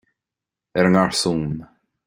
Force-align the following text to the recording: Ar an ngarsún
Ar 0.77 0.85
an 0.87 0.91
ngarsún 0.93 1.51